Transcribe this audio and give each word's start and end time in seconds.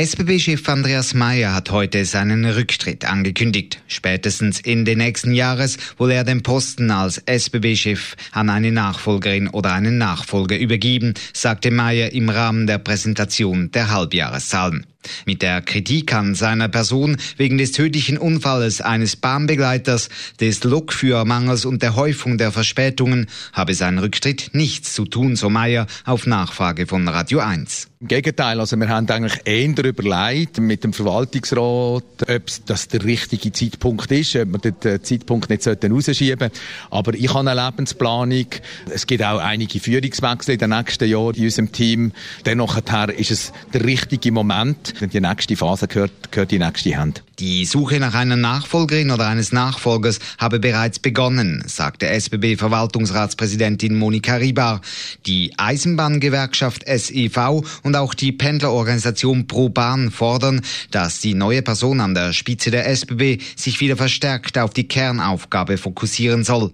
SBB-Chef 0.00 0.68
Andreas 0.68 1.12
Mayer 1.12 1.52
hat 1.54 1.72
heute 1.72 2.04
seinen 2.04 2.44
Rücktritt 2.44 3.04
angekündigt. 3.04 3.82
Spätestens 3.88 4.60
Ende 4.60 4.94
nächsten 4.94 5.32
Jahres 5.32 5.76
will 5.98 6.12
er 6.12 6.22
den 6.22 6.44
Posten 6.44 6.92
als 6.92 7.18
SBB-Chef 7.26 8.14
an 8.30 8.48
eine 8.48 8.70
Nachfolgerin 8.70 9.48
oder 9.48 9.72
einen 9.72 9.98
Nachfolger 9.98 10.56
übergeben, 10.56 11.14
sagte 11.32 11.72
Mayer 11.72 12.12
im 12.12 12.28
Rahmen 12.28 12.68
der 12.68 12.78
Präsentation 12.78 13.72
der 13.72 13.90
Halbjahreszahlen. 13.90 14.86
Mit 15.26 15.42
der 15.42 15.62
Kritik 15.62 16.12
an 16.12 16.34
seiner 16.34 16.68
Person 16.68 17.16
wegen 17.36 17.58
des 17.58 17.72
tödlichen 17.72 18.18
Unfalls 18.18 18.80
eines 18.80 19.16
Bahnbegleiters, 19.16 20.08
des 20.40 20.64
Lokführermangels 20.64 21.64
und 21.64 21.82
der 21.82 21.96
Häufung 21.96 22.36
der 22.38 22.52
Verspätungen 22.52 23.26
habe 23.52 23.74
sein 23.74 23.98
Rücktritt 23.98 24.50
nichts 24.52 24.94
zu 24.94 25.04
tun, 25.04 25.36
so 25.36 25.50
Meyer 25.50 25.86
auf 26.04 26.26
Nachfrage 26.26 26.86
von 26.86 27.06
Radio 27.08 27.38
1. 27.38 27.88
Im 28.00 28.06
Gegenteil, 28.06 28.60
also 28.60 28.76
wir 28.76 28.88
haben 28.88 29.10
eigentlich 29.10 29.40
eher 29.44 29.84
überlegt 29.84 30.60
mit 30.60 30.84
dem 30.84 30.92
Verwaltungsrat, 30.92 32.04
ob 32.28 32.42
das 32.66 32.86
der 32.86 33.04
richtige 33.04 33.50
Zeitpunkt 33.50 34.12
ist, 34.12 34.36
ob 34.36 34.52
wir 34.52 34.70
den 34.70 35.02
Zeitpunkt 35.02 35.50
nicht 35.50 35.66
rausschieben 35.66 36.38
sollten. 36.38 36.50
Aber 36.90 37.14
ich 37.14 37.34
habe 37.34 37.50
eine 37.50 37.60
Lebensplanung. 37.60 38.46
Es 38.88 39.04
gibt 39.04 39.24
auch 39.24 39.38
einige 39.38 39.80
Führungswechsel 39.80 40.54
in 40.54 40.60
den 40.60 40.70
nächsten 40.70 41.08
Jahren 41.08 41.34
in 41.34 41.44
unserem 41.44 41.72
Team. 41.72 42.12
Dennoch 42.46 42.78
ist 43.16 43.32
es 43.32 43.52
der 43.74 43.84
richtige 43.84 44.30
Moment. 44.30 44.87
Die 45.00 45.20
nächste 45.20 45.56
Phase 45.56 45.88
gehört, 45.88 46.32
gehört 46.32 46.50
die 46.50 46.58
nächste 46.58 46.96
Hand. 46.96 47.22
Die 47.38 47.64
Suche 47.64 48.00
nach 48.00 48.14
einer 48.14 48.36
Nachfolgerin 48.36 49.10
oder 49.10 49.28
eines 49.28 49.52
Nachfolgers 49.52 50.18
habe 50.38 50.58
bereits 50.58 50.98
begonnen, 50.98 51.62
sagte 51.66 52.08
SBB-Verwaltungsratspräsidentin 52.08 53.96
Monika 53.96 54.36
Ribar. 54.36 54.80
Die 55.26 55.52
Eisenbahngewerkschaft 55.56 56.84
SEV 56.86 57.62
und 57.82 57.96
auch 57.96 58.14
die 58.14 58.32
Pendlerorganisation 58.32 59.46
Pro 59.46 59.68
Bahn 59.68 60.10
fordern, 60.10 60.62
dass 60.90 61.20
die 61.20 61.34
neue 61.34 61.62
Person 61.62 62.00
an 62.00 62.14
der 62.14 62.32
Spitze 62.32 62.70
der 62.70 62.88
SBB 62.88 63.40
sich 63.56 63.80
wieder 63.80 63.96
verstärkt 63.96 64.58
auf 64.58 64.72
die 64.72 64.88
Kernaufgabe 64.88 65.78
fokussieren 65.78 66.44
soll. 66.44 66.72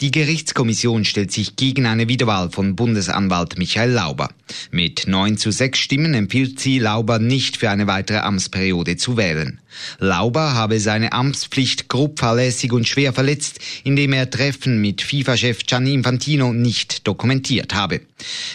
Die 0.00 0.10
Gerichtskommission 0.10 1.04
stellt 1.04 1.32
sich 1.32 1.56
gegen 1.56 1.86
eine 1.86 2.08
Wiederwahl 2.08 2.50
von 2.50 2.76
Bundesanwalt 2.76 3.58
Michael 3.58 3.90
Lauber. 3.90 4.30
Mit 4.70 5.06
neun 5.06 5.36
zu 5.36 5.50
sechs 5.50 5.78
Stimmen 5.78 6.14
empfiehlt 6.14 6.60
sie, 6.60 6.78
Lauber 6.78 7.18
nicht 7.18 7.56
für 7.56 7.70
eine 7.70 7.86
weitere 7.86 8.18
Amtsperiode 8.18 8.96
zu 8.96 9.16
wählen. 9.16 9.60
Lauber 9.98 10.54
habe 10.54 10.80
seine 10.80 11.12
Amtspflicht 11.12 11.88
grob 11.88 12.18
fahrlässig 12.18 12.72
und 12.72 12.88
schwer 12.88 13.12
verletzt, 13.12 13.58
indem 13.84 14.12
er 14.12 14.30
Treffen 14.30 14.80
mit 14.80 15.02
FIFA-Chef 15.02 15.64
Gianni 15.66 15.94
Infantino 15.94 16.52
nicht 16.52 17.06
dokumentiert 17.06 17.74
habe. 17.74 18.00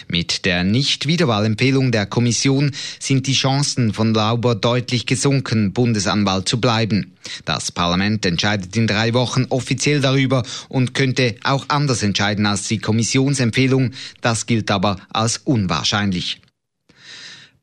Mit 0.08 0.44
der 0.44 0.64
Nicht-Wiederwahlempfehlung 0.64 1.92
der 1.92 2.06
Kommission 2.06 2.72
sind 2.98 3.26
die 3.26 3.32
Chancen 3.32 3.94
von 3.94 4.12
Lauber 4.12 4.54
deutlich 4.54 5.06
gesunken, 5.06 5.72
Bundesanwalt 5.72 6.48
zu 6.48 6.60
bleiben. 6.60 7.12
Das 7.44 7.72
Parlament 7.72 8.26
entscheidet 8.26 8.76
in 8.76 8.86
drei 8.86 9.14
Wochen 9.14 9.46
offiziell 9.48 10.00
darüber 10.00 10.42
und 10.68 10.94
könnte 10.94 11.36
auch 11.42 11.66
anders 11.68 12.02
entscheiden 12.02 12.46
als 12.46 12.68
die 12.68 12.78
Kommissionsempfehlung. 12.78 13.92
Das 14.20 14.46
gilt 14.46 14.70
aber 14.70 14.98
als 15.10 15.38
unwahrscheinlich. 15.38 16.40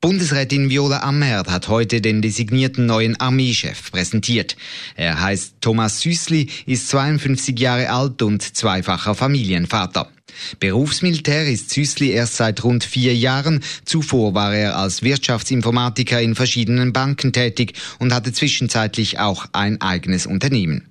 Bundesrätin 0.02 0.72
Viola 0.72 1.04
Amherd 1.04 1.52
hat 1.52 1.68
heute 1.68 2.02
den 2.02 2.24
designierten 2.24 2.88
neuen 2.88 3.20
Armeechef 3.20 3.92
präsentiert. 3.92 4.58
Er 4.96 5.22
heißt 5.22 5.58
Thomas 5.62 6.02
Süßli, 6.02 6.50
ist 6.66 6.90
52 6.90 7.60
Jahre 7.60 7.92
alt 7.92 8.24
und 8.24 8.42
zweifacher 8.42 9.14
Familienvater. 9.14 10.10
Berufsmilitär 10.60 11.48
ist 11.48 11.70
Süßli 11.72 12.12
erst 12.12 12.38
seit 12.38 12.64
rund 12.64 12.84
vier 12.84 13.16
Jahren. 13.16 13.64
Zuvor 13.86 14.34
war 14.34 14.54
er 14.54 14.78
als 14.78 15.04
Wirtschaftsinformatiker 15.04 16.22
in 16.22 16.36
verschiedenen 16.36 16.94
Banken 16.94 17.34
tätig 17.34 17.74
und 18.00 18.14
hatte 18.14 18.34
zwischenzeitlich 18.34 19.20
auch 19.20 19.46
ein 19.54 19.82
eigenes 19.82 20.26
Unternehmen. 20.26 20.88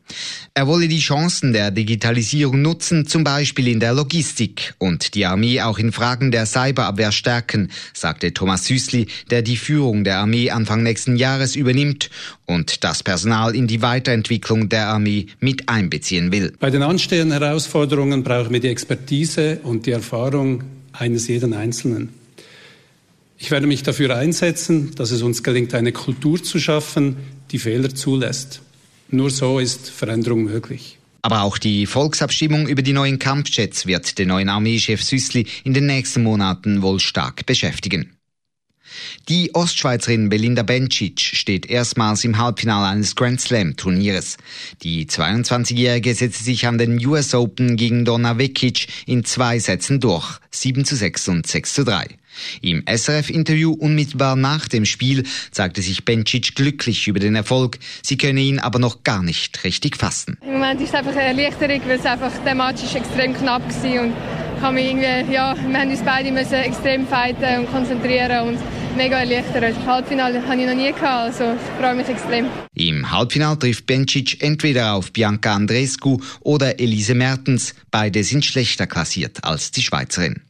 Er 0.54 0.66
wolle 0.66 0.88
die 0.88 0.98
Chancen 0.98 1.52
der 1.52 1.70
Digitalisierung 1.70 2.60
nutzen, 2.60 3.06
zum 3.06 3.22
Beispiel 3.22 3.68
in 3.68 3.80
der 3.80 3.94
Logistik 3.94 4.74
und 4.78 5.14
die 5.14 5.24
Armee 5.24 5.60
auch 5.60 5.78
in 5.78 5.92
Fragen 5.92 6.32
der 6.32 6.46
Cyberabwehr 6.46 7.12
stärken, 7.12 7.70
sagte 7.94 8.34
Thomas 8.34 8.64
Süßli, 8.64 9.06
der 9.30 9.42
die 9.42 9.56
Führung 9.56 10.04
der 10.04 10.18
Armee 10.18 10.50
Anfang 10.50 10.82
nächsten 10.82 11.16
Jahres 11.16 11.54
übernimmt 11.54 12.10
und 12.46 12.82
das 12.82 13.02
Personal 13.02 13.54
in 13.54 13.68
die 13.68 13.80
Weiterentwicklung 13.80 14.68
der 14.68 14.88
Armee 14.88 15.26
mit 15.38 15.68
einbeziehen 15.68 16.32
will. 16.32 16.52
Bei 16.58 16.70
den 16.70 16.82
anstehenden 16.82 17.40
Herausforderungen 17.40 18.24
brauchen 18.24 18.52
wir 18.52 18.60
die 18.60 18.68
Expertise 18.68 19.29
und 19.62 19.86
die 19.86 19.92
Erfahrung 19.92 20.64
eines 20.92 21.28
jeden 21.28 21.52
Einzelnen. 21.54 22.10
Ich 23.38 23.50
werde 23.50 23.66
mich 23.66 23.82
dafür 23.82 24.16
einsetzen, 24.16 24.94
dass 24.96 25.10
es 25.10 25.22
uns 25.22 25.42
gelingt, 25.42 25.74
eine 25.74 25.92
Kultur 25.92 26.42
zu 26.42 26.58
schaffen, 26.58 27.16
die 27.50 27.58
Fehler 27.58 27.94
zulässt. 27.94 28.60
Nur 29.08 29.30
so 29.30 29.58
ist 29.58 29.88
Veränderung 29.88 30.44
möglich. 30.44 30.98
Aber 31.22 31.42
auch 31.42 31.58
die 31.58 31.86
Volksabstimmung 31.86 32.68
über 32.68 32.82
die 32.82 32.92
neuen 32.92 33.18
Kampfjets 33.18 33.86
wird 33.86 34.18
den 34.18 34.28
neuen 34.28 34.48
Armeechef 34.48 35.02
Süßli 35.02 35.46
in 35.64 35.74
den 35.74 35.86
nächsten 35.86 36.22
Monaten 36.22 36.82
wohl 36.82 37.00
stark 37.00 37.46
beschäftigen. 37.46 38.12
Die 39.28 39.54
Ostschweizerin 39.54 40.28
Belinda 40.28 40.62
Bencic 40.62 41.20
steht 41.20 41.66
erstmals 41.66 42.24
im 42.24 42.38
Halbfinale 42.38 42.88
eines 42.88 43.14
Grand 43.16 43.40
Slam 43.40 43.76
Turnieres. 43.76 44.36
Die 44.82 45.06
22-Jährige 45.06 46.14
setzte 46.14 46.44
sich 46.44 46.66
an 46.66 46.78
den 46.78 47.04
US 47.06 47.34
Open 47.34 47.76
gegen 47.76 48.04
Donna 48.04 48.38
Vekic 48.38 48.88
in 49.06 49.24
zwei 49.24 49.58
Sätzen 49.58 50.00
durch. 50.00 50.38
7 50.50 50.84
zu 50.84 50.96
6 50.96 51.28
und 51.28 51.46
6 51.46 51.74
zu 51.74 51.84
3. 51.84 52.06
Im 52.62 52.84
SRF-Interview 52.86 53.72
unmittelbar 53.72 54.36
nach 54.36 54.68
dem 54.68 54.84
Spiel 54.84 55.24
zeigte 55.50 55.82
sich 55.82 56.04
Bencic 56.04 56.54
glücklich 56.54 57.08
über 57.08 57.20
den 57.20 57.34
Erfolg. 57.34 57.78
Sie 58.02 58.16
könne 58.16 58.40
ihn 58.40 58.58
aber 58.58 58.78
noch 58.78 59.02
gar 59.02 59.22
nicht 59.22 59.64
richtig 59.64 59.96
fassen. 59.96 60.38
Im 60.42 60.54
Moment 60.54 60.80
ist 60.80 60.88
es 60.88 60.94
einfach 60.94 61.12
eine 61.12 61.22
Erleichterung, 61.22 61.80
weil 61.86 61.98
es 61.98 62.06
einfach 62.06 62.32
der 62.44 62.54
Match 62.54 62.82
ist 62.82 62.94
extrem 62.94 63.34
knapp 63.34 63.62
war 63.62 64.02
und 64.02 64.12
kann 64.60 64.74
mich 64.74 64.86
irgendwie, 64.86 65.32
ja, 65.32 65.54
wir 65.56 65.80
haben 65.80 65.90
uns 65.90 66.02
beide 66.02 66.30
müssen 66.30 66.54
extrem 66.54 67.06
fighten 67.06 67.60
und 67.60 67.72
konzentrieren 67.72 68.48
und 68.48 68.58
mega 68.96 69.18
erleichtert. 69.18 69.62
Das 69.62 69.86
Halbfinale 69.86 70.46
habe 70.46 70.60
ich 70.60 70.66
noch 70.66 70.74
nie 70.74 70.92
gehabt, 70.92 71.04
also 71.04 71.54
ich 71.54 71.80
freue 71.80 71.94
mich 71.94 72.08
extrem. 72.08 72.46
Im 72.74 73.10
Halbfinale 73.10 73.58
trifft 73.58 73.86
Bencic 73.86 74.42
entweder 74.42 74.94
auf 74.94 75.12
Bianca 75.12 75.54
Andrescu 75.54 76.18
oder 76.40 76.80
Elise 76.80 77.14
Mertens. 77.14 77.74
Beide 77.90 78.24
sind 78.24 78.44
schlechter 78.44 78.86
klassiert 78.86 79.44
als 79.44 79.70
die 79.70 79.82
Schweizerin. 79.82 80.42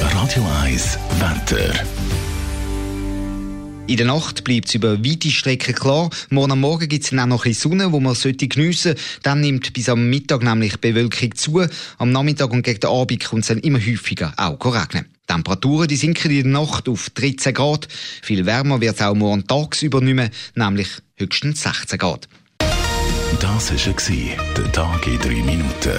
Radio 0.00 0.46
1 0.62 0.98
Wetter. 1.18 1.74
In 3.90 3.96
der 3.96 4.06
Nacht 4.06 4.44
bleibt 4.44 4.68
es 4.68 4.76
über 4.76 5.04
weite 5.04 5.32
Strecken 5.32 5.74
klar. 5.74 6.10
Morgen 6.28 6.52
am 6.52 6.60
Morgen 6.60 6.88
gibt 6.88 7.02
es 7.02 7.10
dann 7.10 7.18
auch 7.18 7.26
noch 7.26 7.44
ein 7.44 7.50
bisschen 7.50 7.72
Sonne, 7.72 7.90
wo 7.90 7.98
man 7.98 8.14
sollte 8.14 8.46
geniessen 8.46 8.94
Dann 9.24 9.40
nimmt 9.40 9.72
bis 9.72 9.88
am 9.88 10.08
Mittag 10.08 10.44
nämlich 10.44 10.76
die 10.76 10.92
Bewölkung 10.92 11.34
zu. 11.34 11.66
Am 11.98 12.12
Nachmittag 12.12 12.52
und 12.52 12.62
gegen 12.62 12.78
den 12.78 12.88
Abend 12.88 13.24
kommt 13.24 13.42
es 13.42 13.48
dann 13.48 13.58
immer 13.58 13.80
häufiger 13.80 14.32
auch 14.36 14.64
regnen. 14.64 15.06
Die 15.06 15.32
Temperaturen 15.32 15.88
die 15.88 15.96
sinken 15.96 16.30
in 16.30 16.44
der 16.44 16.52
Nacht 16.52 16.88
auf 16.88 17.10
13 17.10 17.52
Grad. 17.52 17.88
Viel 18.22 18.46
wärmer 18.46 18.80
wird 18.80 18.94
es 18.94 19.02
auch 19.02 19.16
morgen 19.16 19.44
tagsüber 19.44 20.00
nicht 20.00 20.14
mehr, 20.14 20.30
nämlich 20.54 20.90
höchstens 21.16 21.64
16 21.64 21.98
Grad. 21.98 22.28
Das 23.40 23.72
war 23.72 24.56
der 24.56 24.70
Tag 24.70 25.06
in 25.08 25.18
drei 25.18 25.42
Minuten. 25.42 25.98